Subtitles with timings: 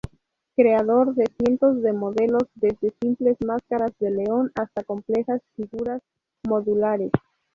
[0.55, 6.01] Creador de cientos de modelos, desde simples máscaras de león hasta complejas figuras
[6.43, 7.11] modulares.